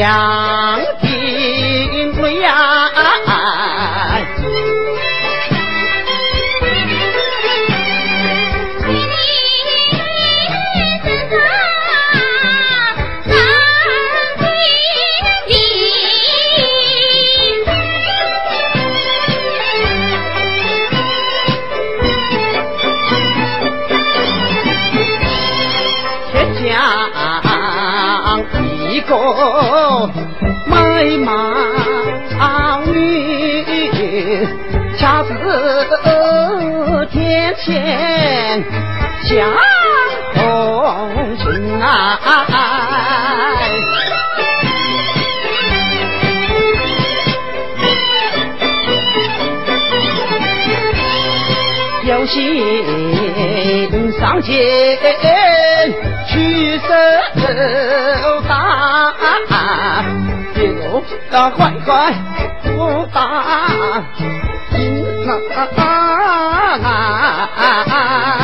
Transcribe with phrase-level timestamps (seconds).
[0.00, 0.29] 两
[39.30, 39.38] 相
[40.34, 40.42] 逢
[41.38, 41.46] 情
[41.80, 41.86] 爱。
[52.02, 54.50] 有心上前
[56.26, 56.88] 去手
[58.48, 58.50] 打，
[60.56, 60.60] 就
[61.30, 62.12] 要快快
[62.64, 63.20] 不打
[64.72, 65.04] 心
[66.78, 68.39] 来。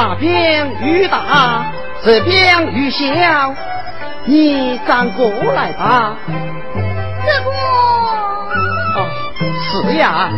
[0.00, 1.72] 那边雨大，
[2.04, 3.52] 这边雨小，
[4.26, 6.16] 你站过来吧。
[7.26, 7.50] 这不。
[8.94, 9.08] 哦，
[9.60, 10.30] 是呀，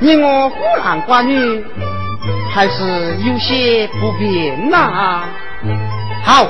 [0.00, 1.64] 你我孤男寡女，
[2.52, 5.22] 还是有些不便呐、
[6.24, 6.48] 好，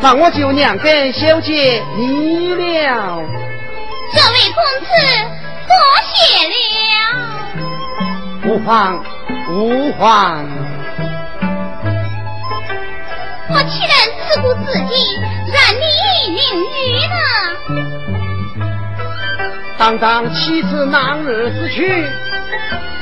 [0.00, 3.20] 那我就让给小姐你了。
[4.12, 4.92] 这位公子，
[5.66, 5.74] 多
[6.06, 6.54] 谢了。
[8.46, 9.02] 无妨，
[9.50, 10.46] 无妨。
[13.54, 13.92] 我岂能
[14.28, 14.94] 自顾自己，
[15.52, 15.82] 让你
[16.36, 16.76] 淋雨
[17.06, 17.16] 呢？
[19.78, 22.06] 当当妻子男儿之去，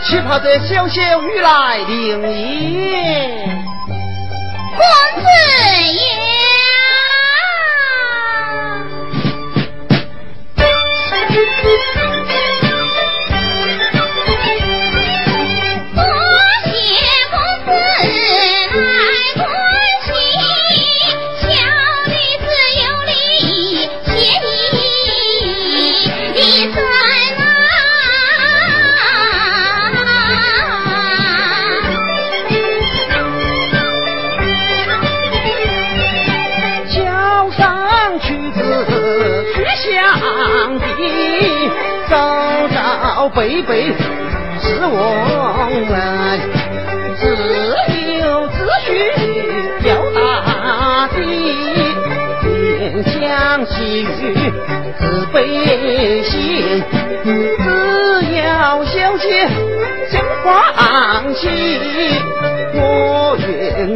[0.03, 2.97] 岂怕这小小雨来淋雨？
[4.77, 4.83] 公
[5.23, 5.27] 子
[5.93, 6.30] 爷。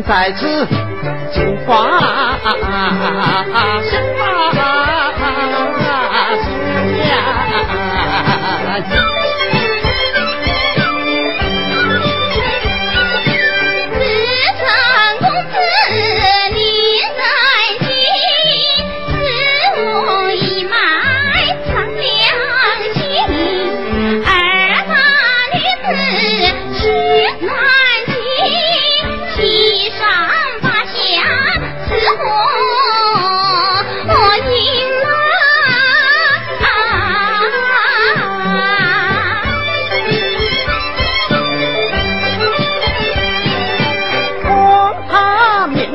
[0.07, 0.67] 在此
[1.33, 1.99] 尽花
[3.83, 4.21] 生发
[6.43, 6.45] 心
[6.99, 7.03] 呀。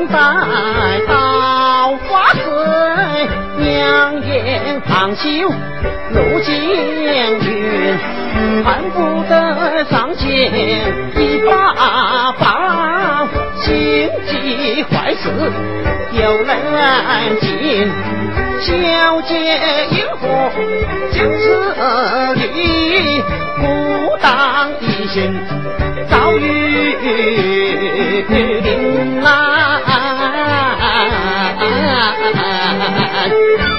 [0.00, 0.18] 明白
[1.06, 2.42] 桃花水，
[3.58, 5.28] 两眼含羞
[6.14, 6.54] 露晶
[7.04, 7.98] 云，
[8.64, 10.26] 盼不得上前
[11.16, 13.28] 一把抱，
[13.62, 15.28] 心急坏事
[16.12, 16.50] 有人
[17.40, 17.92] 惊，
[18.60, 19.30] 小姐
[19.90, 20.22] 因何
[21.12, 21.44] 将此
[22.36, 23.22] 地
[23.60, 23.62] 孤
[24.22, 25.18] 当一心，
[26.08, 26.42] 遭遇
[28.28, 29.59] 临难。
[33.28, 33.69] Jack.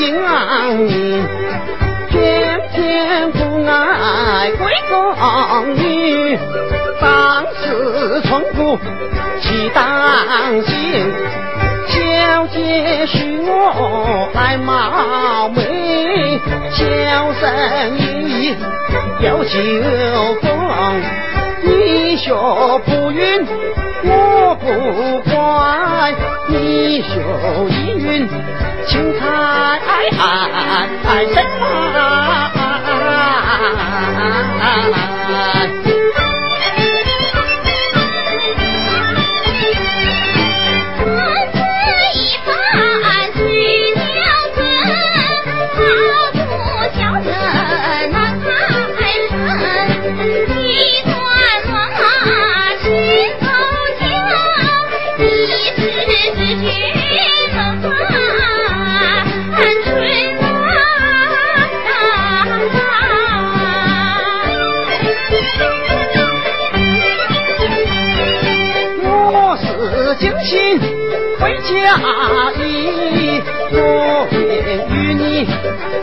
[0.00, 0.16] 有情
[0.88, 1.22] 义，
[2.08, 5.12] 偏偏不爱归公
[5.76, 6.38] 女。
[6.98, 8.78] 当时从不
[9.42, 10.72] 去当心，
[11.88, 16.80] 小姐许我来貌美，小
[17.34, 18.56] 生意
[19.20, 19.58] 有求
[20.40, 20.48] 公，
[20.98, 21.29] 你
[22.10, 23.46] 你学不云
[24.02, 24.66] 我不
[25.30, 26.12] 管
[26.48, 27.14] 你学
[27.70, 28.28] 一云
[28.84, 29.78] 青菜
[30.10, 31.70] 什么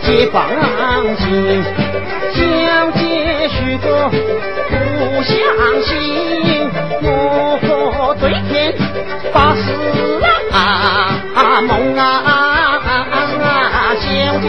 [0.07, 0.31] 么？
[0.31, 0.39] 放
[1.17, 1.63] 心，
[2.33, 2.37] 小
[2.91, 2.99] 姐
[3.49, 4.13] 许多不
[5.23, 5.33] 相
[5.83, 6.69] 信，
[7.01, 7.05] 我
[7.61, 7.67] 可
[8.19, 8.51] 对天
[9.33, 9.61] 发誓
[10.51, 10.55] 啊
[11.61, 12.01] 梦啊，
[13.99, 14.05] 小
[14.39, 14.47] 姐。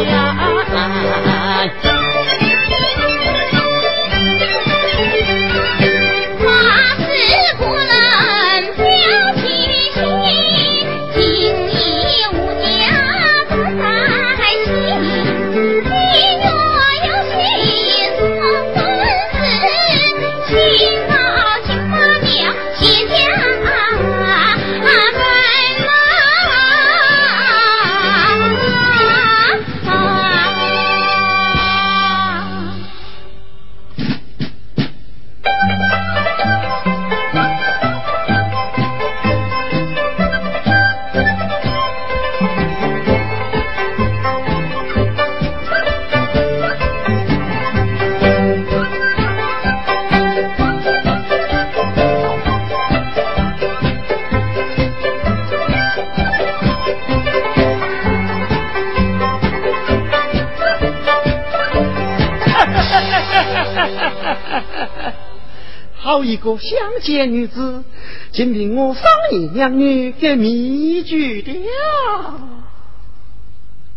[66.39, 67.85] 个乡间女子，
[68.33, 72.41] 竟凭我丧爷娘女给迷住了。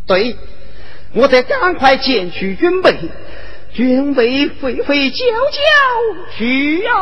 [0.05, 0.35] 对，
[1.13, 2.95] 我得赶快前去准备，
[3.73, 5.61] 准备飞飞娇娇
[6.37, 6.97] 去啊！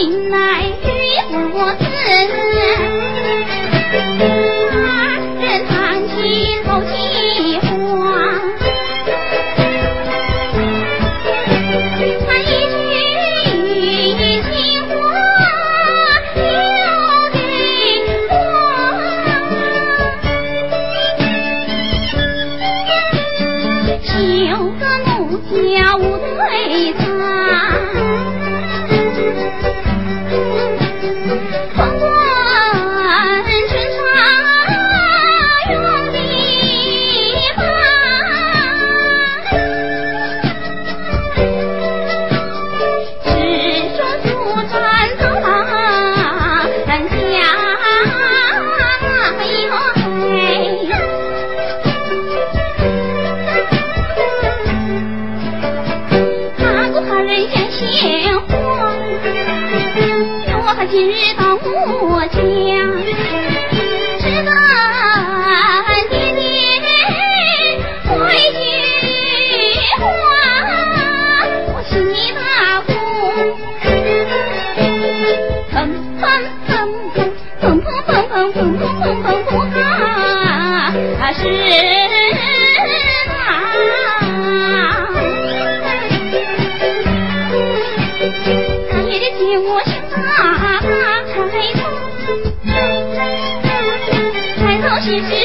[0.00, 0.39] Reina.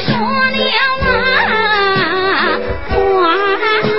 [0.02, 0.68] 说了
[1.02, 1.06] 嘛
[2.90, 3.95] 话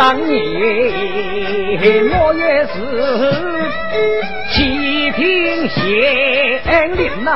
[0.00, 0.40] 当年
[2.22, 2.74] 我也是
[4.48, 7.30] 七品县令呐。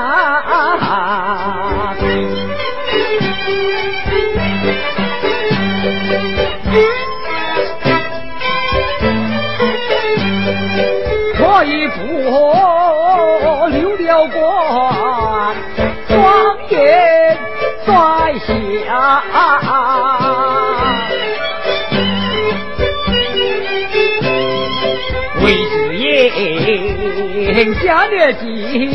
[27.55, 28.93] 天下的几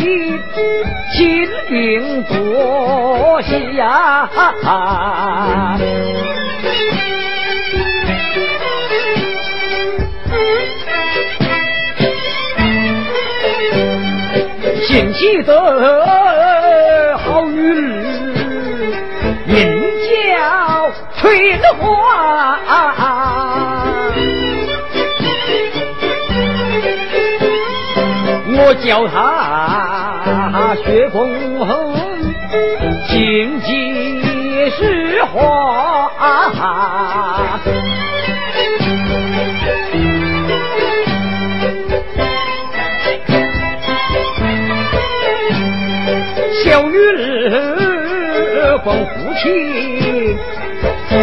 [1.15, 3.39] 亲兵多
[3.77, 4.29] 呀。
[14.85, 17.63] 心气得好运，
[19.45, 19.55] 名
[20.35, 21.63] 叫崔德。
[22.11, 23.28] 啊啊啊
[28.83, 31.93] 叫他学公横，
[33.07, 36.09] 情节是花。
[46.63, 46.97] 小女
[47.49, 50.37] 儿光哭泣，
[51.09, 51.19] 怪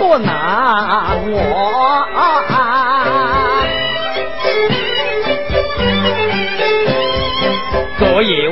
[0.00, 0.32] 我难
[1.32, 2.06] 忘。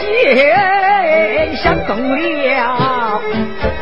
[0.00, 3.20] 见相中了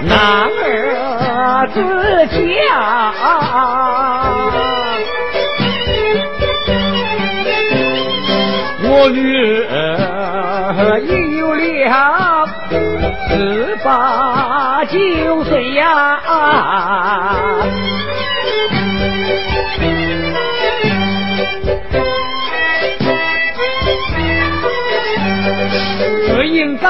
[0.03, 1.81] 男儿之
[2.29, 4.08] 家，
[9.19, 12.47] 女儿已有了
[13.29, 16.21] 十八九岁呀。
[26.27, 26.89] 只应该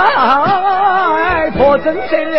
[1.57, 2.31] 托真身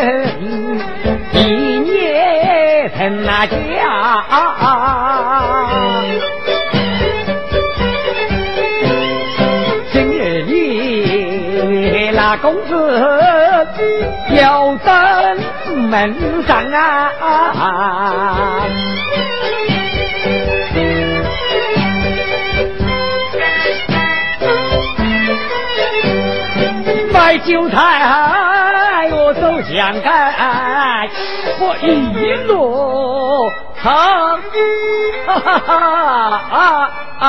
[1.33, 3.57] 一年成那家，
[12.37, 13.67] 公子
[14.35, 15.37] 要登
[15.89, 16.15] 门
[16.47, 17.11] 上啊！
[27.11, 31.09] 买韭菜，我走江干，
[31.59, 34.39] 我一路唱，
[35.27, 35.69] 哈哈哈
[36.49, 36.57] 啊
[37.19, 37.27] 啊！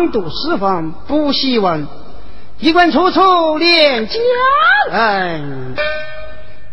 [0.00, 1.86] 朗读诗范不习文，
[2.58, 4.18] 衣冠楚楚恋佳
[4.90, 5.74] 人。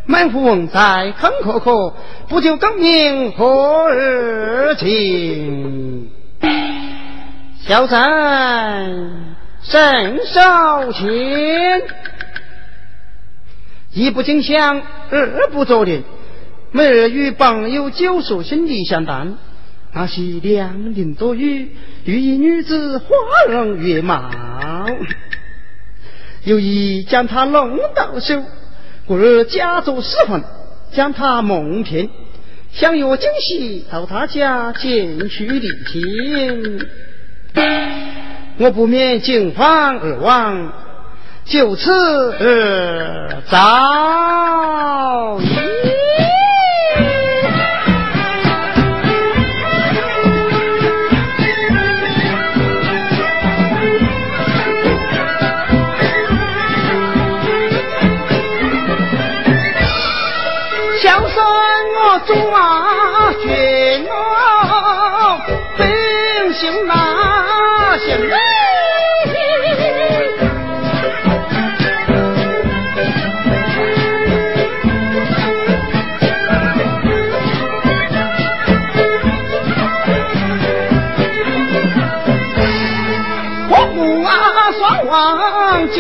[0.06, 1.94] 满腹文采很可可，
[2.30, 6.10] 不求功名何日情？
[7.68, 11.10] 小臣沈少卿，
[13.92, 16.02] 一不敬香，二不作恋。
[16.72, 19.38] 每日与朋友酒宿，心里相谈。
[19.94, 21.72] 那是两年多余，
[22.06, 23.06] 遇一女子花
[23.50, 24.30] 容月貌，
[26.44, 28.44] 有意将她弄到手，
[29.08, 30.44] 故而假作失魂，
[30.92, 32.10] 将她蒙骗，
[32.74, 36.86] 想约惊喜到他家见取礼金。
[38.60, 40.74] 我不免惊慌而亡，
[41.46, 41.92] 就此
[42.34, 43.42] 而
[62.26, 62.88] 遭殃。
[63.28, 64.12] 抓绝我
[65.78, 66.92] 本性那
[68.00, 68.32] 些人，
[83.70, 84.32] 我母啊
[84.72, 86.00] 双亡家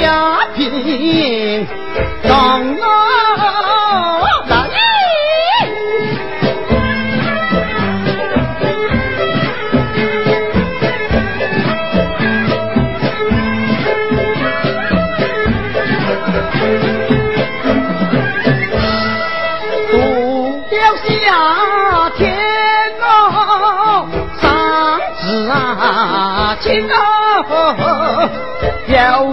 [0.56, 1.67] 贫，
[2.23, 2.32] 当
[2.80, 4.16] 啊。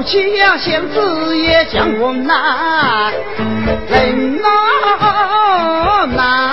[0.05, 3.11] 有气呀，先子也将我难，
[3.89, 6.45] 人啊难。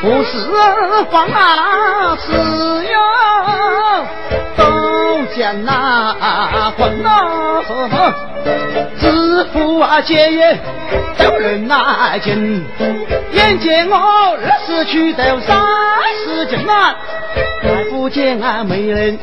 [0.00, 0.50] 不是
[1.10, 2.98] 慌啊，是哟。
[5.36, 7.08] 将那魂呐
[9.38, 10.58] 知府啊，节约
[11.16, 12.64] 都能来进。
[13.30, 15.56] 眼见我二十去到三
[16.24, 16.96] 十进啊，
[17.62, 19.16] 还不见啊美人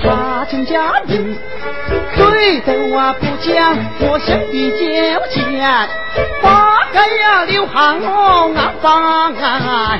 [0.00, 1.36] 踏进家门。
[2.16, 4.76] 对头啊不讲，我心里就
[5.34, 5.88] 讲，
[6.42, 9.98] 八该呀流汗我俺帮啊，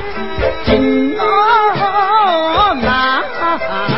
[0.64, 3.95] 进啊难。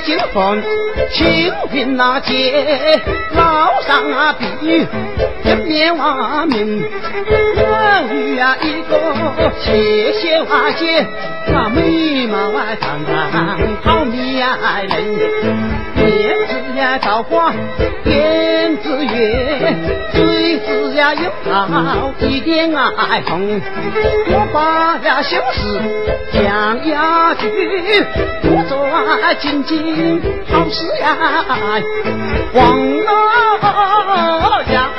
[0.00, 0.62] 金凤
[1.10, 3.00] 清平那街，
[3.34, 4.86] 老上啊比玉
[5.44, 6.66] 一面瓦面，
[7.56, 11.06] 我与啊一个谢谢瓦姐，
[11.48, 14.40] 那眉毛啊长长好迷
[14.88, 15.16] 人。
[15.96, 17.54] 燕子呀，桃花，
[18.06, 19.72] 燕子月，
[20.12, 23.60] 嘴子呀有好一点爱红。
[24.26, 25.80] 我把呀心事
[26.32, 27.46] 讲呀句，
[28.42, 28.74] 我做
[29.38, 31.16] 紧紧好事呀，
[32.52, 34.90] 忘了呀。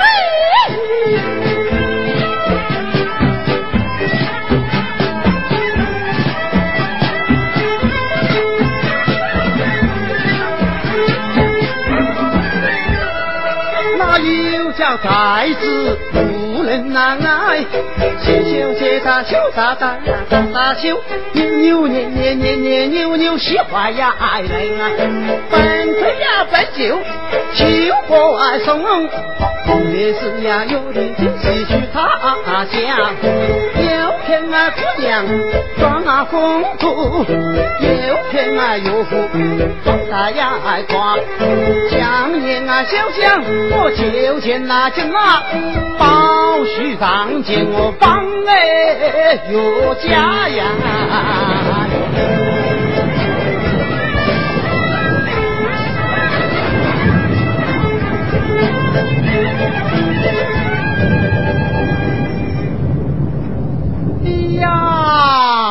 [14.93, 17.65] 小崽子不能难挨，
[18.21, 19.97] 切修切打修打打
[20.29, 20.99] 打打修，
[21.31, 24.91] 扭扭捏捏捏捏扭扭喜欢呀爱人啊，
[25.49, 26.99] 本推呀本就
[27.53, 27.65] 秋
[28.07, 28.81] 波送，
[29.91, 31.01] 也是呀有的
[31.39, 31.99] 西去他
[32.65, 33.15] 乡，
[33.75, 35.25] 有天啊姑娘
[35.79, 39.11] 装啊风土，有天啊岳父
[39.83, 41.17] 放大呀爱挂，
[41.89, 44.65] 想念啊小香我就见。
[44.67, 45.43] 那金啊，
[45.97, 51.62] 包须当见我帮哎岳家呀。
[64.25, 65.62] 哎呀！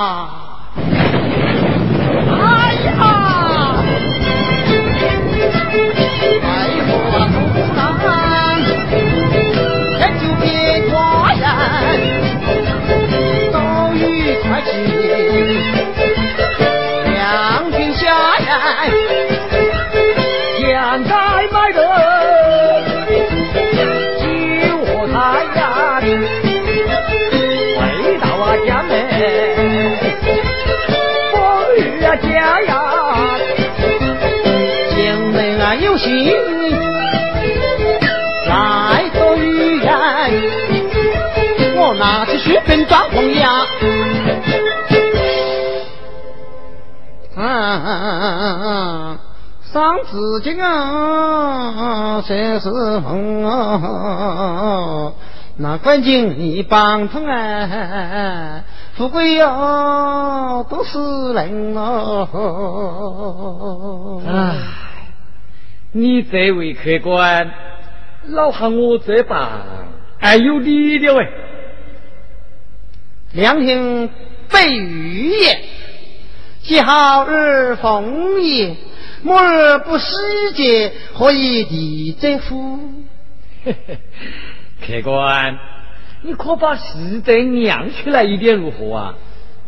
[38.49, 39.88] 来做女人，
[41.77, 43.66] 我拿起书本装红呀。
[47.37, 49.18] 啊，
[49.73, 52.68] 上紫金啊，谁是
[53.01, 55.12] 红啊？
[55.57, 58.62] 那关键你帮通啊，
[58.96, 60.98] 富贵哟都是
[61.33, 62.28] 人哦。
[64.26, 64.55] 啊。
[65.94, 67.52] 你这位客官，
[68.28, 69.66] 老汉我这把
[70.18, 71.28] 还有理的喂。
[73.33, 74.09] 良听
[74.50, 75.64] 北雨也，
[76.62, 78.76] 几好日逢也，
[79.22, 80.14] 末日不时
[80.55, 82.78] 节，何以地则乎？
[83.64, 85.59] 客官，
[86.23, 89.15] 你可把时针亮出来一点如何啊？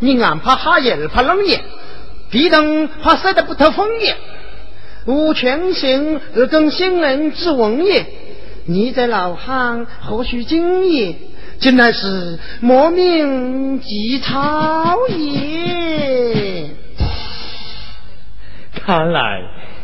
[0.00, 1.60] 你俺怕哈也，怕冷也，
[2.30, 4.16] 地灯怕晒得不透风也。
[5.06, 8.04] 吾全信而更新人之文也。
[8.66, 11.14] 你在老汉何须惊也？
[11.58, 16.70] 竟然是莫名其草也。
[18.74, 19.40] 看来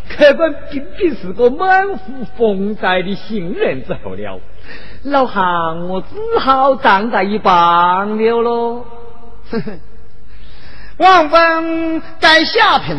[0.09, 4.41] 客官并非是个满腹风采的新人之后了。
[5.05, 8.85] 老汉我只好站在一旁了喽。
[10.99, 12.97] 望风在下品。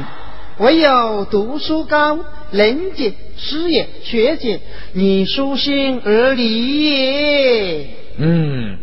[0.57, 2.19] 唯有读书高，
[2.51, 4.59] 人杰、师也、学姐，
[4.93, 7.87] 你舒心而立也。
[8.17, 8.77] 嗯，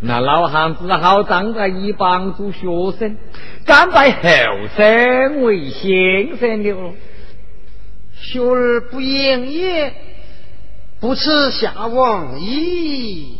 [0.00, 3.16] 那老汉只好站在一旁做学生，
[3.64, 4.18] 甘拜后
[4.76, 6.92] 生为先生了。
[8.16, 9.94] 学而不言也，
[11.02, 13.36] 不耻下王矣。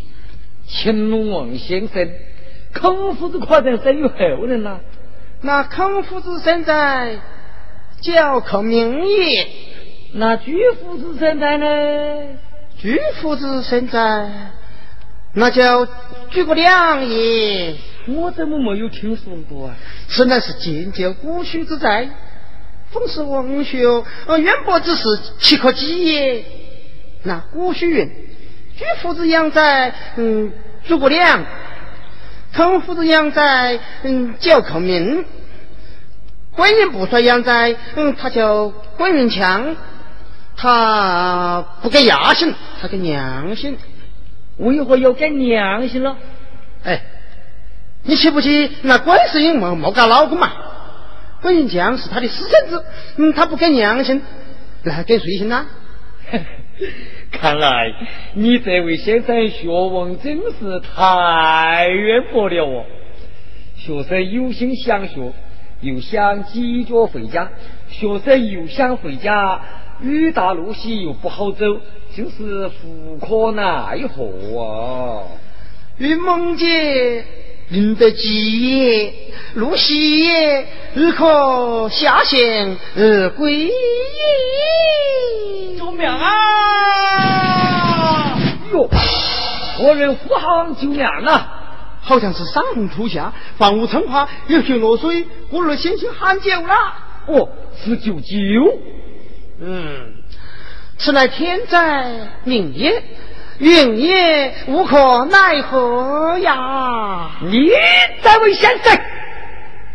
[0.67, 2.11] 请问先生，
[2.75, 4.81] 孔夫子可能生于后人呐？
[5.43, 7.21] 那孔夫子生在？
[8.01, 9.47] 叫孔明也，
[10.15, 12.37] 那居夫子生在呢？
[12.79, 14.51] 巨夫子生在，
[15.33, 15.87] 那叫
[16.33, 17.77] 诸葛亮也。
[18.09, 19.77] 我怎么没有听说过啊？
[20.09, 22.09] 此乃是建就古训之在，
[22.91, 23.87] 风是王学，
[24.27, 25.05] 呃，渊博之士
[25.39, 26.45] 岂可及也？
[27.23, 28.09] 那古训云：
[28.77, 30.53] 巨夫子养在嗯
[30.87, 31.45] 诸葛亮，
[32.53, 35.25] 滕夫子养在嗯焦孔明，
[36.55, 39.77] 关云不帅养在嗯他叫关云强，
[40.57, 43.79] 他不给亚心，他给娘心，
[44.57, 46.17] 为何要给娘心了？
[46.85, 47.03] 哎。
[48.05, 50.51] 你记不记那关世英莫莫搞老公嘛？
[51.41, 52.85] 关云强是他的私生子，
[53.17, 54.21] 嗯，他不给娘心，
[54.83, 55.67] 那还给谁亲呐？
[57.31, 57.93] 看来
[58.35, 62.85] 你这位先生学问真是太渊博了哦！
[63.77, 65.33] 学生有心想学，
[65.81, 67.49] 又想急脚回家；
[67.89, 69.61] 学生又想回家，
[70.01, 71.65] 雨大路西又不好走，
[72.15, 74.25] 真是无可奈何
[74.61, 75.25] 啊！
[75.99, 77.25] 云梦姐。
[77.69, 79.15] 临得吉也，
[79.55, 83.73] 路西也，日可下线而归也。
[85.79, 86.29] 救命啊！
[88.75, 88.91] 哟，
[89.83, 91.45] 何人呼喊救娘呢？
[92.01, 96.75] 好像是山洪初夏，房屋冲垮，有血落水，我儿先去喊救了。
[97.27, 98.37] 哦，是救救。
[99.61, 100.15] 嗯，
[100.99, 103.03] 此乃天灾命也。
[103.59, 107.31] 云也无可奈何呀！
[107.43, 107.71] 你
[108.23, 109.01] 这位先生，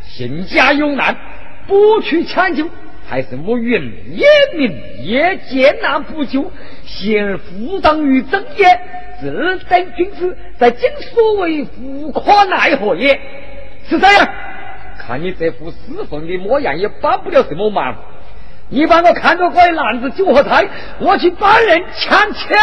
[0.03, 1.17] 行家有难，
[1.65, 2.69] 不去抢救，
[3.09, 4.25] 还是我云也
[4.57, 6.51] 明也艰难不救，
[6.85, 8.79] 险而负当于正也。
[9.19, 13.19] 自等君子，在今所谓无可奈何也。
[13.89, 14.27] 是这样，
[14.99, 17.95] 看你这副死凤的模样，也帮不了什么忙。
[18.69, 20.67] 你帮我看着块篮子酒和菜，
[20.99, 22.57] 我去帮人抢钱。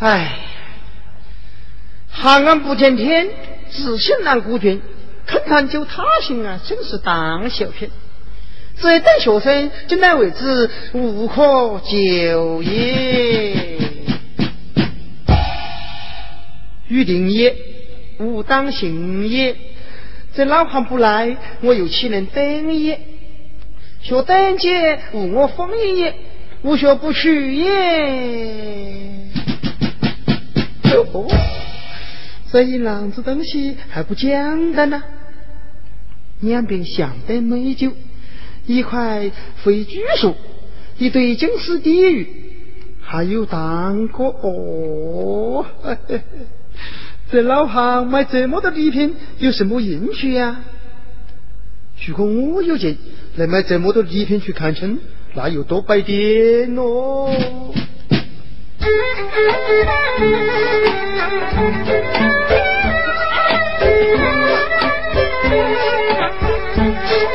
[0.00, 0.32] 唉，
[2.10, 3.28] 寒安不见天，
[3.70, 4.82] 自信难顾君。
[5.26, 7.90] 恳谈救他行啊，真是当小品。
[8.80, 13.78] 这等学生，今乃为之无可救也。
[16.88, 17.56] 预定也，
[18.18, 19.56] 吾当行也。
[20.34, 23.00] 这老汉不来，我又岂能等也？
[24.02, 26.12] 学等节，无我封印也；
[26.62, 29.30] 无学不取也。
[30.92, 31.26] 哟，
[32.52, 35.02] 这一浪子东西还不简单呢！
[36.40, 37.92] 两边象灯美酒，
[38.66, 39.30] 一块
[39.62, 40.34] 肥橘树，
[40.98, 42.26] 一对金丝鲤鱼，
[43.00, 45.96] 还有糖果哦，嘿
[47.30, 50.60] 嘿，老汉买这么多礼品有什么用处呀？
[52.06, 52.96] 如果我有钱，
[53.36, 54.98] 来买这么多礼品去看亲，
[55.34, 57.30] 那又多摆点哦。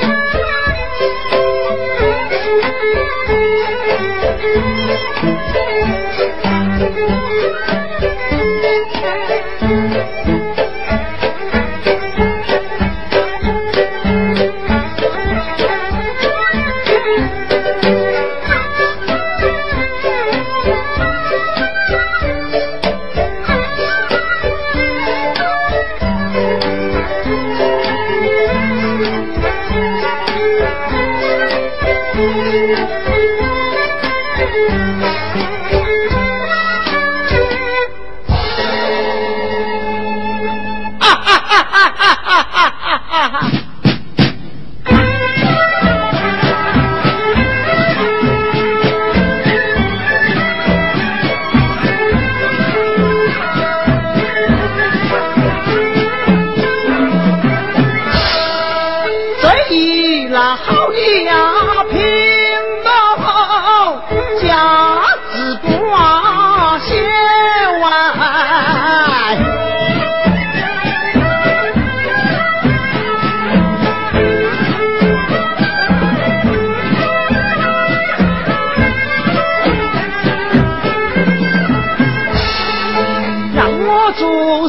[5.21, 7.28] thank you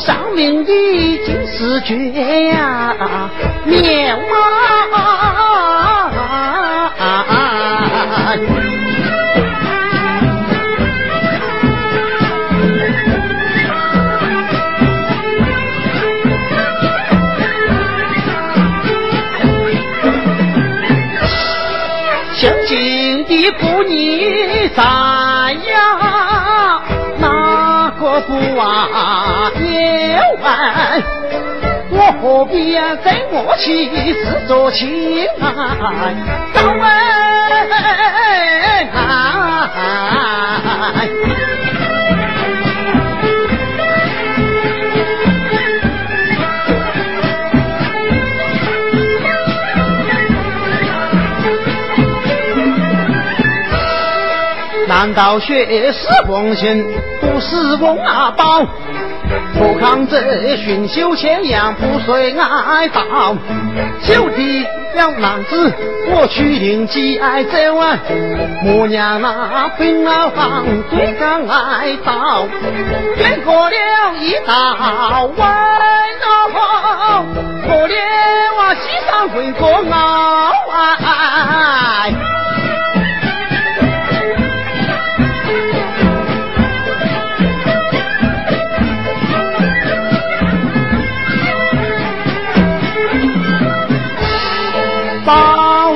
[0.01, 0.73] 上命的
[1.27, 3.31] 金丝绝呀，
[3.67, 5.37] 棉啊！
[22.33, 26.83] 乡亲的布衣咋样？
[27.21, 29.51] 哪个不啊？
[30.51, 31.03] 哎，
[31.91, 34.89] 我何必再我去自作清
[35.39, 35.47] 白，
[54.89, 56.85] 难道血是红线
[57.21, 58.67] 不是我阿宝？
[59.59, 63.37] 不抗这寻修千阳，不随爱道。
[64.03, 65.73] 就地了男子，
[66.11, 67.99] 我去领几爱走啊！
[68.63, 72.49] 母娘那病老房，最敢爱道。
[73.17, 73.77] 越过了
[74.19, 75.55] 一道弯
[76.23, 76.29] 路，
[77.67, 77.95] 过了
[78.57, 79.83] 我西山回过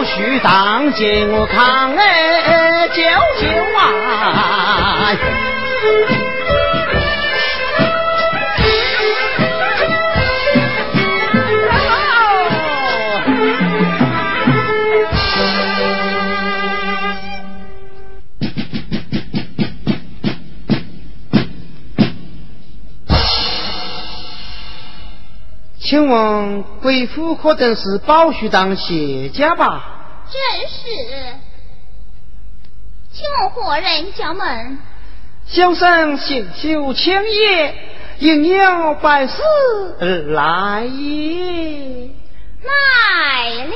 [0.05, 0.41] 坳啊！
[0.43, 3.03] 当今我看哎，九
[3.41, 5.13] 九啊！
[25.95, 30.27] 请问贵府可曾是宝须当谢家吧？
[30.27, 30.89] 正是，
[33.13, 34.79] 请问何人叫门？
[35.47, 37.75] 小生姓邱千叶，
[38.19, 39.41] 应邀拜师
[40.01, 42.11] 而来也。
[42.65, 43.75] 来了。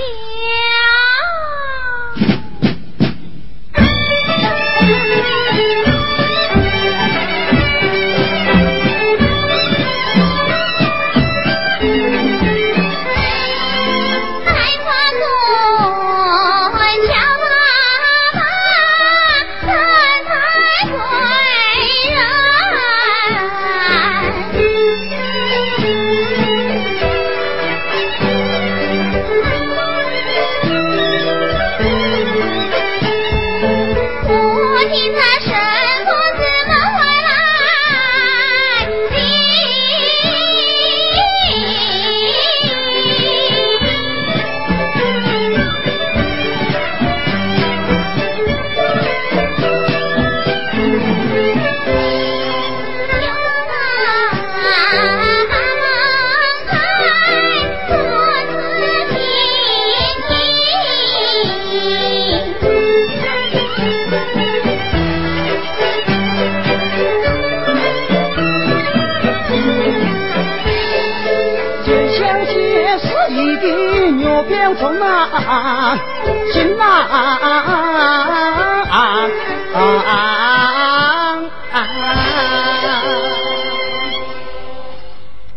[76.53, 76.87] 心啊！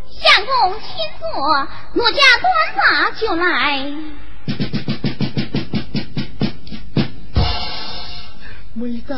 [0.10, 0.52] 相公，
[0.82, 0.90] 请
[1.20, 1.24] 坐，
[1.94, 2.46] 奴家端
[2.76, 2.80] 茶
[3.20, 3.46] 就来。
[8.74, 9.14] 美在，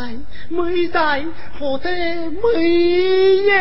[0.50, 1.26] 美在，
[1.60, 1.90] 何得
[2.32, 2.42] 美
[3.46, 3.52] 耶？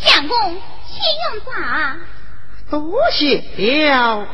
[0.00, 0.56] 相公，
[1.00, 1.96] 请用茶。
[2.70, 3.42] 多谢
[3.90, 4.26] 了，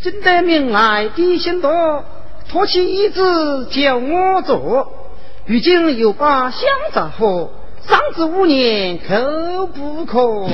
[0.00, 2.04] 今得命来的心多，
[2.48, 5.12] 托起椅子叫我坐。
[5.44, 7.52] 如今又把香杂喝，
[7.82, 10.48] 三子五年可不可？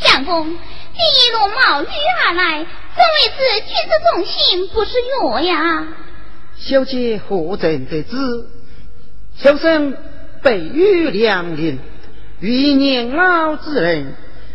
[0.00, 1.86] 相公，你一路冒雨
[2.26, 3.36] 而来，怎为此
[3.66, 4.90] 君子重心不是
[5.20, 5.86] 药呀？
[6.56, 8.16] 小姐何曾得知？
[9.36, 9.94] 小生。
[10.42, 11.78] 北遇良邻，
[12.40, 14.12] 遇年老之人，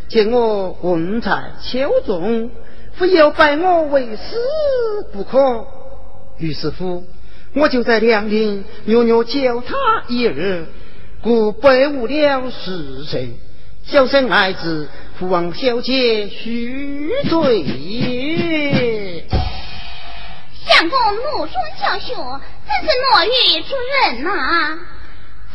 [0.10, 2.52] 见我文才秋重，
[2.96, 4.36] 非要拜我为师
[5.14, 5.66] 不可。
[6.40, 7.06] 于是乎，
[7.56, 9.76] 我就在良林略略教他
[10.10, 10.66] 一二，
[11.22, 13.36] 故背误了时辰。
[13.86, 18.97] 小生爱子，父望小姐恕罪也。
[20.68, 22.14] 相公怒中教学，
[22.68, 24.78] 真是落雨之人呐！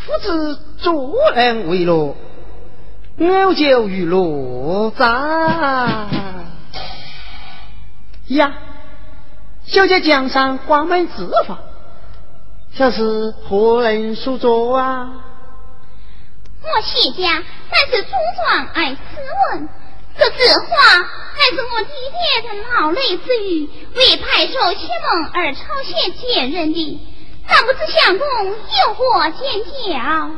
[0.05, 2.17] 夫子助人为乐，
[3.19, 5.05] 我就与乐在。
[8.29, 8.55] 呀，
[9.67, 11.59] 小姐江山关门执法，
[12.75, 15.13] 这是何人所作啊？
[16.63, 17.43] 我谢家乃
[17.91, 18.99] 是朱庄爱斯
[19.53, 19.69] 文，
[20.19, 20.67] 这字话
[21.35, 27.01] 还是我爹爹的劳累之余，为派寿谢梦而抄写接人的。
[27.49, 30.31] 那不知相公有何见教？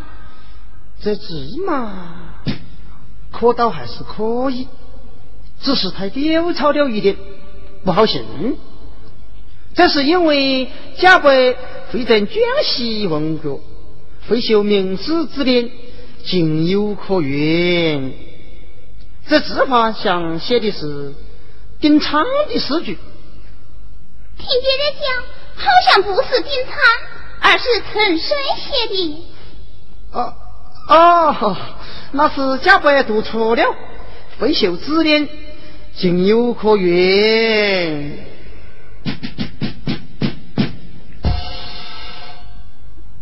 [1.03, 2.35] 这字嘛，
[3.31, 4.69] 可倒还是可以，
[5.61, 7.17] 只是太潦草了一点，
[7.85, 8.57] 不好信。
[9.75, 11.31] 这是因为贾伯
[11.91, 13.61] 会赠卷席文角，
[14.29, 15.69] 会修名师之典，
[16.25, 18.15] 情有可原。
[19.29, 21.15] 这字画上写的是
[21.81, 22.99] 丁昌的诗句。
[24.37, 25.05] 听别人讲，
[25.57, 26.75] 好像不是丁昌，
[27.41, 29.25] 而是陈升写的。
[30.13, 30.35] 哦
[30.89, 31.57] 哦，
[32.13, 33.75] 那是贾伯读错了，
[34.39, 35.29] 会修指点，
[35.97, 38.27] 情有可原。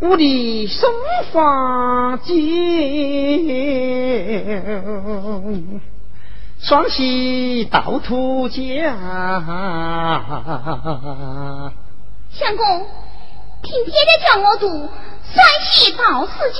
[0.02, 0.90] 我的生
[1.30, 2.34] 花剑，
[6.58, 8.58] 双喜到土家。
[12.32, 12.86] 相公，
[13.62, 14.90] 听爹爹叫我读双
[15.70, 16.58] 喜到世家，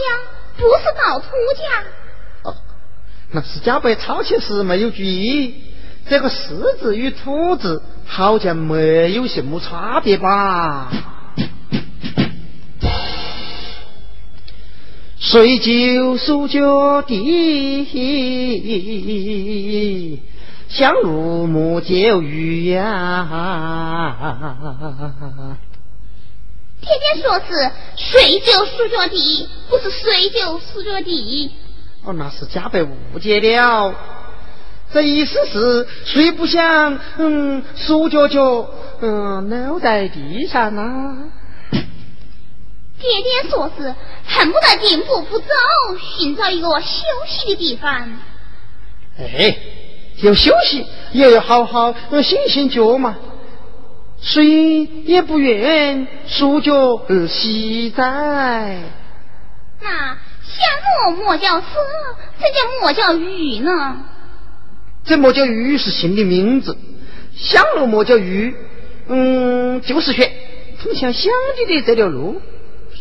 [0.56, 1.26] 不是到土
[1.58, 1.82] 家。
[2.44, 2.54] 哦，
[3.32, 5.64] 那是家伯抄写时没有注意，
[6.08, 10.92] 这个“世”字与“土”字好像没有什么差别吧？
[15.22, 17.88] 水就苏脚地，
[20.68, 24.18] 相如莫教鱼呀。
[26.80, 31.52] 天天说是水就苏脚地，不是水就苏脚地。
[32.04, 33.94] 哦，那是加倍误解了。
[34.92, 38.68] 这意思是谁不想，嗯，苏脚脚，
[39.00, 41.16] 嗯，搂在地上啊。
[43.02, 43.94] 爹爹说是
[44.24, 45.46] 恨不得定步不走，
[46.16, 48.12] 寻找一个休息的地方。
[49.18, 49.58] 哎，
[50.22, 51.92] 要休息也要好好
[52.22, 53.16] 醒醒脚嘛。
[54.20, 56.72] 谁也不愿束脚
[57.08, 58.78] 而息哉。
[59.80, 59.90] 那
[60.44, 61.66] 相莫莫叫蛇，
[62.38, 64.04] 这叫莫叫鱼呢？
[65.04, 66.78] 这莫叫鱼是新的名字，
[67.36, 68.54] 香路莫叫鱼，
[69.08, 70.32] 嗯，就是选
[70.80, 71.32] 通向乡
[71.66, 72.40] 里的这条路。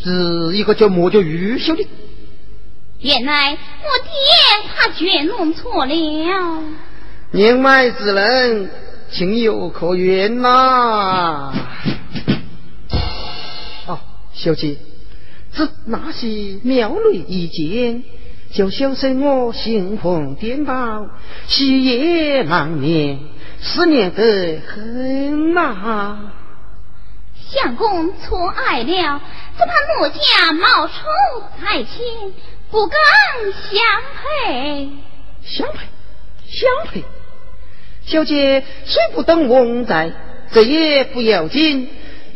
[0.02, 1.86] 是一个叫莫叫玉修的。
[3.00, 5.94] 原来我爹他全弄错了。
[7.32, 8.70] 年迈之人，
[9.10, 11.52] 情有可原呐。
[13.86, 13.98] 哦，
[14.34, 14.76] 小姐，
[15.52, 18.02] 这那些妙雷一见，
[18.52, 21.08] 就小生我心魂颠倒，
[21.46, 23.18] 喜夜难眠，
[23.60, 26.32] 思念得很呐。
[27.52, 29.20] 相公错爱了。
[29.58, 30.94] 只怕奴家冒充
[31.60, 32.34] 才情，
[32.70, 32.98] 不敢
[33.52, 33.80] 相
[34.16, 34.88] 配。
[35.44, 35.78] 相配，
[36.48, 37.04] 相配。
[38.06, 40.12] 小姐虽不懂文在，
[40.52, 41.88] 这也不要紧。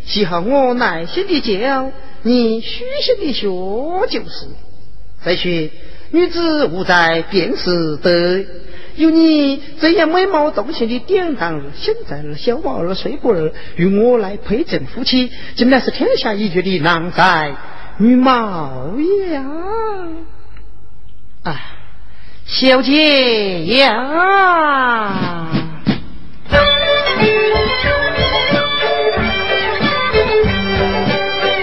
[0.06, 1.90] 只好我耐心的教，
[2.22, 3.46] 你虚心的学
[4.08, 4.46] 就是。
[5.24, 5.70] 再说，
[6.10, 8.44] 女子无在便是德。
[8.96, 17.54] 有你这样美貌动心的典当、现在儿、小娃儿、睡婆儿，与我来配正夫妻，竟然是天下一绝的郎才
[17.98, 18.94] 女貌
[19.32, 19.44] 呀！
[21.42, 21.60] 啊，
[22.46, 25.48] 小姐呀，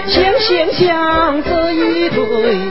[0.06, 2.18] 想想想这一对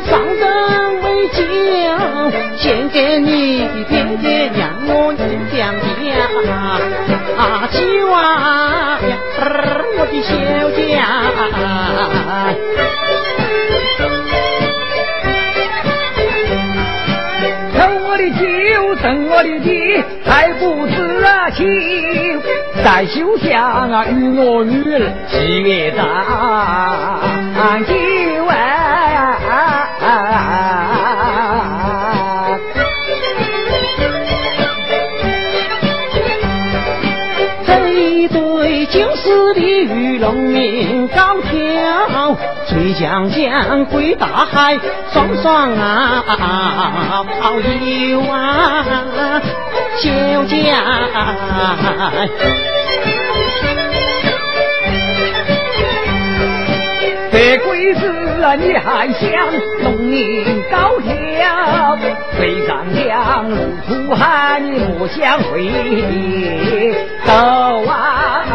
[0.10, 4.52] 上等为将，献给你爹爹。
[4.52, 4.60] 娘
[5.54, 6.12] 家
[7.38, 7.40] 啊，
[7.72, 7.78] 酒
[8.12, 9.00] 啊，
[9.98, 10.30] 我的小
[10.72, 10.80] 家。
[18.06, 18.42] 我的酒，
[18.96, 20.94] 赠我的地，还不知
[21.56, 22.42] 情。
[22.84, 26.06] 在休想啊，与我女儿喜悦当
[27.86, 27.94] 酒
[28.46, 28.83] 啊。
[38.24, 44.80] 一对金丝鲤鱼，龙鳞高跳，水枪枪挥大海，
[45.12, 48.86] 爽爽啊，跑一晚，
[49.98, 50.74] 小姐。
[57.30, 58.10] 白鬼子，
[58.58, 59.30] 你还想
[59.84, 61.23] 龙鳞高跳。
[61.44, 61.98] 挑，
[62.40, 65.68] 飞上江路苦寒，莫想回
[67.26, 68.46] 头啊！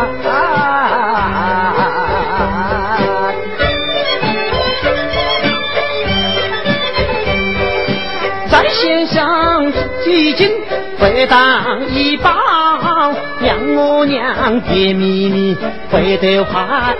[9.07, 9.73] 想
[10.05, 10.51] 几斤
[11.27, 12.31] 当一包，
[13.41, 15.57] 让我娘别秘密
[15.91, 16.97] 回头盼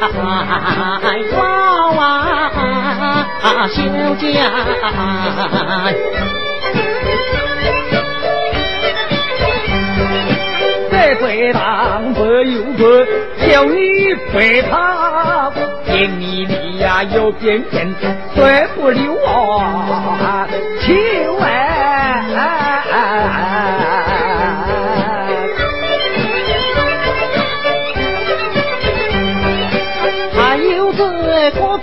[1.37, 3.83] 娃娃休
[4.17, 4.27] 假。
[10.91, 13.07] 这回当不有个
[13.49, 15.53] 叫你回跑，
[15.87, 17.95] 别秘密呀又变变，
[18.35, 20.47] 甩不溜啊，
[20.81, 20.97] 千
[21.39, 21.49] 万。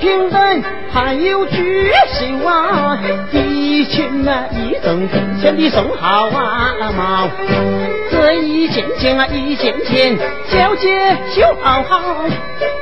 [0.05, 2.95] 平等，还有决心啊！
[3.31, 6.75] 一群啊，一阵阵前的送好啊！
[6.95, 7.27] 毛
[8.11, 10.15] 这一件件啊，一件件，
[10.47, 12.23] 小姐修好好，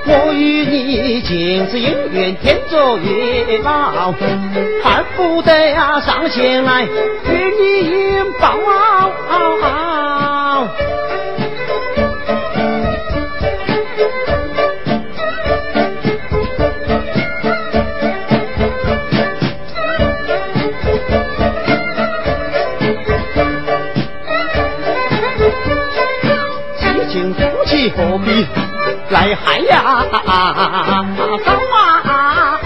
[0.06, 6.90] 我与你今世姻缘天作月老，恨不得呀上前来与
[7.58, 8.60] 你拥抱。
[27.90, 28.46] 何必
[29.10, 30.06] 来害呀？
[31.46, 32.60] 早啊，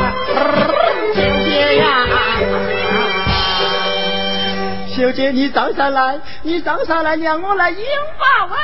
[1.13, 1.85] 秀姐呀！
[4.95, 7.79] 小姐，你上上来，你上上来，让我来拥
[8.19, 8.57] 抱哎！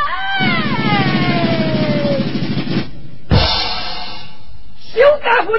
[4.79, 5.57] 休大夫的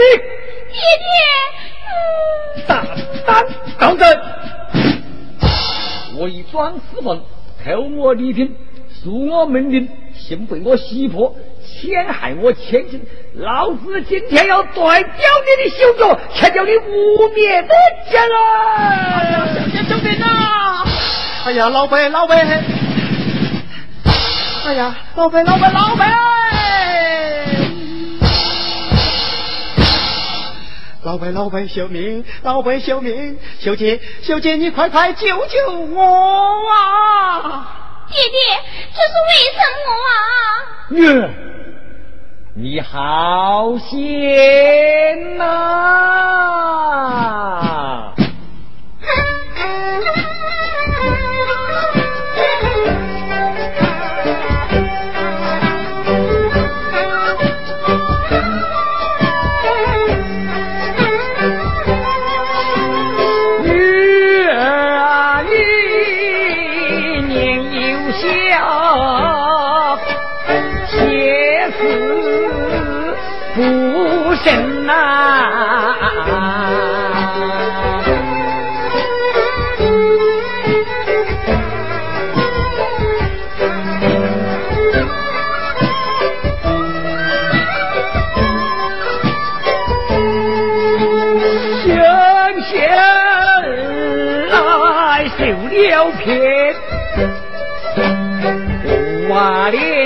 [0.70, 2.84] 爹爹，大
[3.26, 3.44] 胆
[3.78, 4.02] 当真！
[6.20, 7.20] 伪装私愤，
[7.64, 8.56] 偷我礼品，
[9.02, 9.88] 恕我命令。
[10.26, 13.02] 幸被我洗破陷害我千金，
[13.34, 17.74] 老子今天要断掉你的手脚，切掉你污蔑的
[18.10, 18.34] 奸啊！
[19.18, 20.82] 哎呀，小姐救命啊！
[21.44, 22.36] 哎呀，老白老白！
[24.64, 26.14] 哎呀，老白老白老白！
[31.02, 32.24] 老白老白救命！
[32.42, 33.36] 老白救命！
[33.60, 36.02] 小姐小姐，你快快救救我
[36.72, 37.83] 啊！
[38.08, 38.38] 爹爹，
[38.94, 40.16] 这是为什么啊？
[40.90, 40.96] 女，
[42.54, 43.92] 你好险
[45.36, 45.42] 呐！
[48.96, 50.02] 神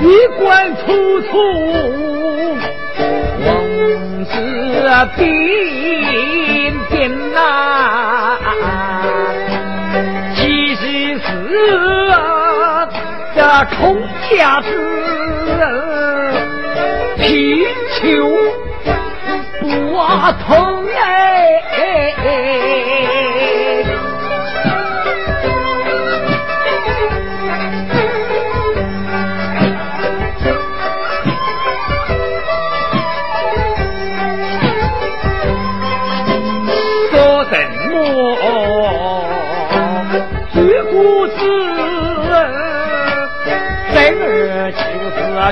[0.00, 1.28] 衣冠楚楚，
[3.46, 4.34] 王子
[5.16, 5.45] 彬
[13.58, 13.96] 这孔
[14.30, 14.68] 家子，
[17.16, 17.64] 贫
[17.98, 18.04] 穷
[19.60, 19.66] 不
[20.46, 20.75] 通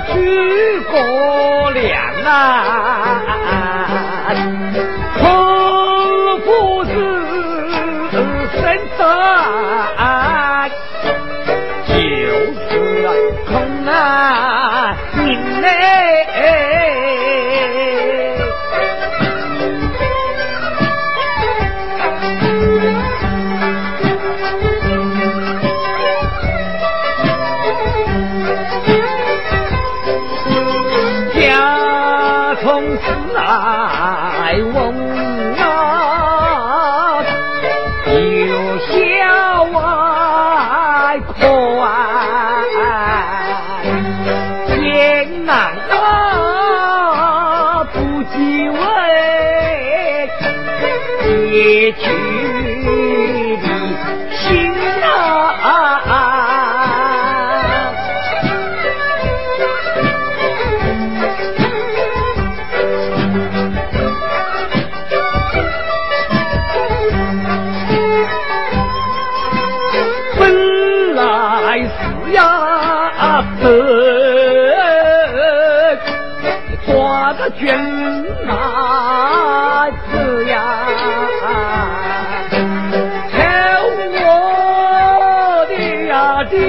[0.00, 0.14] 诸
[0.90, 3.83] 葛亮啊，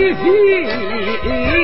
[0.09, 1.54] 呀的